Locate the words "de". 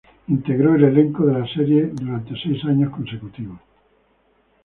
1.27-1.33